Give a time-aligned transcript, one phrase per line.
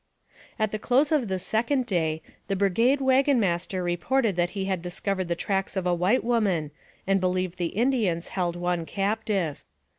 [0.57, 4.81] At the close of the second day, the brigade wagon master reported that he had
[4.81, 6.71] discovered the tracks of a white woman,
[7.05, 9.63] and believed the Indians held one captive.